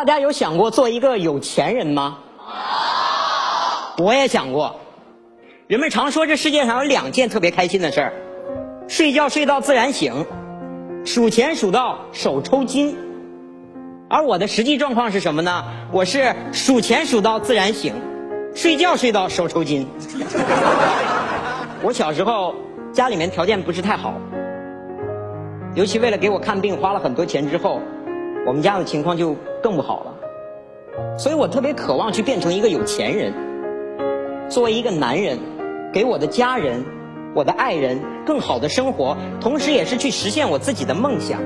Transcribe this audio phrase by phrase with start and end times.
[0.00, 2.16] 大家有想过做一个有钱人吗？
[3.98, 4.76] 我也想过。
[5.66, 8.12] 人们常说这世界上有两件特别开心的事儿：
[8.88, 10.24] 睡觉睡到自然醒，
[11.04, 12.96] 数钱数到手抽筋。
[14.08, 15.62] 而我的实际状况是什么呢？
[15.92, 17.92] 我是数钱数到自然醒，
[18.54, 19.86] 睡觉睡到手抽筋。
[21.84, 22.54] 我小时候
[22.90, 24.14] 家里面条件不是太好，
[25.74, 27.82] 尤其为了给我看病花了很多钱之后，
[28.46, 30.14] 我们家的情况就更不好了。
[31.18, 33.32] 所以我特别渴望去变成一个有钱人，
[34.48, 35.38] 作为一个男人，
[35.92, 36.84] 给我的家人、
[37.34, 41.40] 我的爱人更好的生活，同时也是去实现我自己的梦想。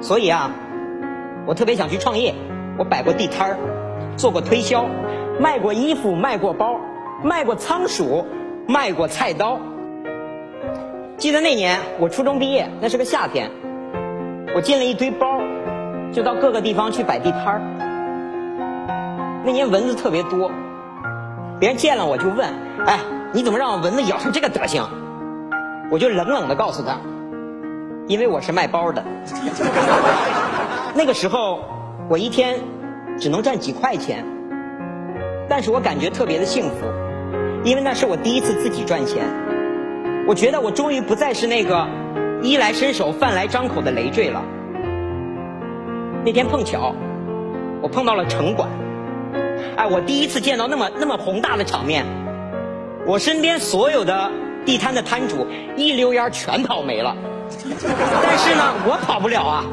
[0.00, 0.50] 所以啊，
[1.46, 2.34] 我特别想去创业。
[2.76, 3.56] 我摆过地摊儿，
[4.16, 4.86] 做过推销，
[5.38, 6.80] 卖过衣服，卖过包，
[7.22, 8.26] 卖过仓鼠，
[8.66, 9.60] 卖过菜刀。
[11.16, 13.50] 记得那年我初中毕业，那是个夏天，
[14.54, 15.26] 我进了一堆包，
[16.12, 17.60] 就到各个地方去摆地摊儿。
[19.44, 20.50] 那年蚊子特别多，
[21.58, 22.48] 别人见了我就问
[22.86, 23.00] ：“哎，
[23.32, 24.84] 你怎么让蚊子咬成这个德行？”
[25.90, 26.98] 我就冷冷的告诉他。
[28.06, 29.02] 因为我是卖包的，
[30.94, 31.64] 那个时候
[32.08, 32.60] 我一天
[33.18, 34.24] 只能赚几块钱，
[35.48, 36.86] 但是我感觉特别的幸福，
[37.64, 39.24] 因为那是我第一次自己赚钱。
[40.28, 41.88] 我觉得我终于不再是那个
[42.42, 44.42] 衣来伸手饭来张口的累赘了。
[46.24, 46.94] 那天碰巧
[47.82, 48.68] 我碰到了城管，
[49.76, 52.04] 哎，我第一次见到那么那么宏大的场面，
[53.06, 54.30] 我身边所有的
[54.64, 55.46] 地摊的摊主
[55.76, 57.14] 一溜烟全跑没了。
[58.22, 59.64] 但是呢，我跑不了啊！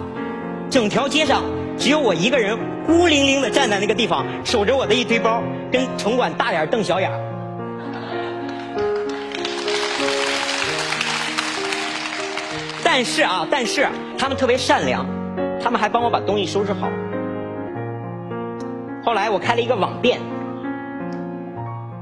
[0.70, 1.44] 整条街上
[1.78, 7.10] 只有我一个人孤零零的站在那个地方，守着我的一堆包，跟城管大眼瞪小眼。
[12.94, 15.06] 但是啊，但是他们特别善良，
[15.64, 16.90] 他们还帮我把东西收拾好。
[19.06, 20.20] 后来我开了一个网店，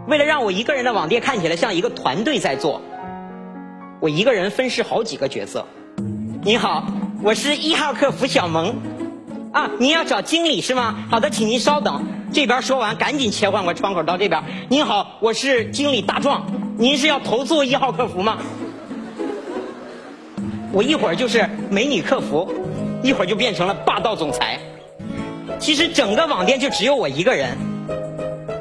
[0.07, 2.81] 为了让我一个人的网店看起来像一个团队在做。
[3.99, 5.67] 我一个人分饰好几个角色。
[6.41, 6.83] 你好，
[7.21, 8.73] 我是一号客服小萌。
[9.53, 10.95] 啊，您要找经理是吗？
[11.11, 12.03] 好的，请您稍等。
[12.33, 14.43] 这边说完，赶紧切换个窗口到这边。
[14.69, 16.47] 您好，我是经理大壮。
[16.79, 18.39] 您是要投诉一号客服吗？
[20.71, 22.51] 我一会儿就是美女客服，
[23.01, 24.59] 一会儿就变成了霸道总裁。
[25.59, 27.57] 其实整个网店就只有我一个人，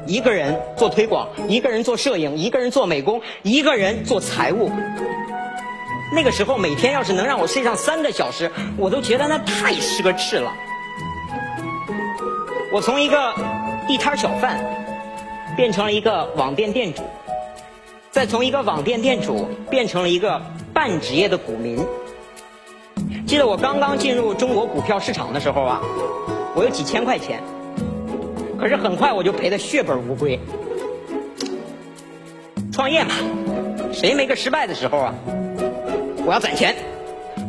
[0.07, 4.71] 一个人做推广，一个人做摄影，一个人做美工，一个人做财务。
[6.15, 10.53] 那个时候每天要是能让我睡上三个小时，我都觉得那太奢侈了。
[12.73, 13.35] 我从一个
[13.87, 14.59] 地摊小贩
[15.57, 17.03] 变成了一个网店店主，
[18.11, 20.41] 再从一个网店店主变成了一个
[20.79, 21.77] 半职业的股民。
[23.27, 25.81] 记得我刚刚进入中国股票市场的时候啊，
[26.55, 27.43] 我有几千块钱，
[28.61, 30.39] 可是很快我就赔得血本无归。
[32.73, 33.11] 创业嘛，
[33.93, 35.15] 谁没个失败的时候啊？
[36.25, 36.77] 我要攒钱，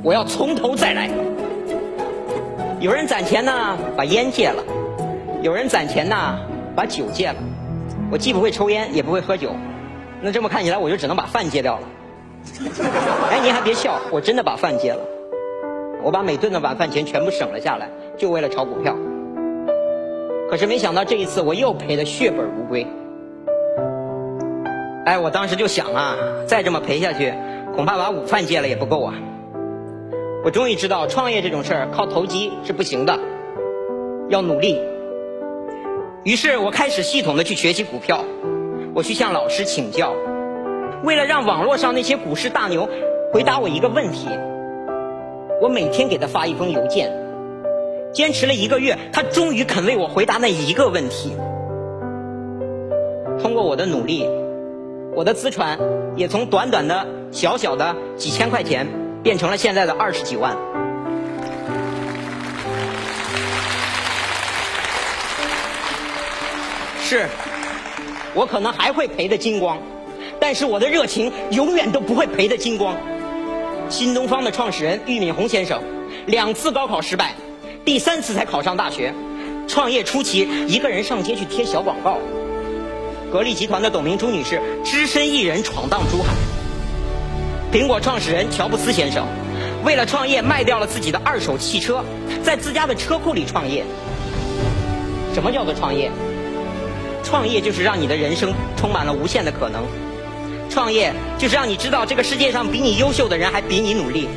[0.04, 1.08] 我要从头再来。
[2.80, 4.64] 有人攒钱呢，把烟戒了；
[5.44, 6.40] 有人攒钱呢，
[6.76, 7.36] 把酒戒了。
[8.12, 9.52] 我既不会抽烟，也不会喝酒，
[10.20, 11.88] 那这么看起来，我就只能把饭戒掉了。
[13.30, 15.00] 哎，您还别笑，我真的把饭戒了。
[16.04, 18.96] 我把每顿的晚饭钱全部省了下来，就为了炒股票。
[20.50, 22.88] 可是没想到这一次，我又赔得血本无归。
[25.06, 27.34] 哎，我当时就想啊，再这么赔下去。
[27.76, 29.14] 恐怕把午饭戒了也不够啊！
[30.44, 33.18] 我终于知道创业这种事儿靠投机是不行的，
[34.30, 34.82] 要努力。
[36.24, 38.26] 于是我开始系统的去学习股票，
[38.94, 40.14] 我去向老师请教。
[41.04, 42.90] 为了让网络上那些股市大牛
[43.32, 44.28] 回答我一个问题，
[45.62, 47.12] 我每天给他发一封邮件。
[48.14, 51.36] 坚持了一个月，他终于肯为我回答那一个问题。
[53.42, 54.28] 通过我的努力。
[55.16, 55.80] 我的资产
[56.16, 58.88] 也从短短的小小的几千块钱，
[59.24, 60.56] 变成了现在的二十几万。
[67.01, 67.25] 是，
[68.36, 69.80] 我可能还会赔的精光，
[70.39, 72.95] 但是我的热情永远都不会赔的精光。
[73.89, 75.81] 新东方的创始人俞敏洪先生，
[76.27, 77.36] 两次高考失败，
[77.83, 79.13] 第三次才考上大学。
[79.68, 82.18] 创业初期，一个人上街去贴小广告。
[83.31, 86.33] 格力集团的董明珠女士只身一人闯荡珠海。
[87.71, 89.27] 苹果创始人乔布斯先生
[89.83, 92.03] 为了创业卖掉了自己的二手汽车，
[92.44, 93.86] 在自家的车库里创业。
[95.36, 96.09] 什么叫做创业？
[97.24, 99.83] 创业就是让你的人生充满了无限的可能。
[100.69, 104.30] 创业就是让你知道这个世界上比你优秀的人还比你努力。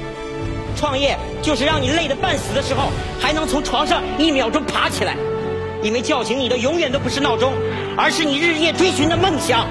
[0.75, 2.89] 创业就是让你累得半死的时候，
[3.21, 5.15] 还能从床上一秒钟爬起来。
[5.83, 7.53] 因为叫醒你的永远都不是闹钟，
[7.97, 9.67] 而是你日夜追寻的梦想。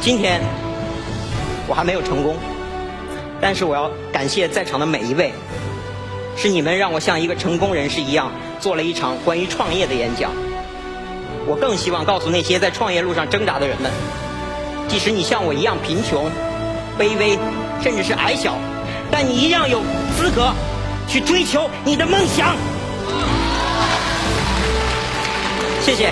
[0.00, 0.40] 今天
[1.68, 2.36] 我还没有成功，
[3.40, 5.32] 但是我要感谢在场的每一位，
[6.40, 10.30] 是你们让我像一个成功人士一样做了一场关于创业的演讲。
[11.46, 13.90] 我更希望告诉那些在创业路上挣扎的人们，
[14.88, 16.30] 即使你像我一样贫穷、
[16.98, 17.38] 卑微，
[17.82, 18.54] 甚至是矮小，
[19.10, 19.82] 但你一样有
[20.16, 20.50] 资格
[21.06, 22.56] 去追求你的梦想。
[25.82, 26.10] 谢谢。